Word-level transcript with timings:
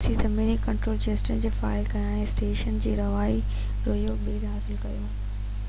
روسي 0.01 0.13
زميني 0.27 0.53
control 0.61 0.95
jets 1.05 1.23
کي 1.41 1.49
فعال 1.57 1.83
ڪيا 1.91 2.15
۽ 2.21 2.23
اسٽيشن 2.29 2.79
جو 2.85 2.93
رواجي 3.01 3.37
رويو 3.89 4.15
ٻيهر 4.25 4.51
حاصل 4.55 4.81
ڪيو 4.87 5.05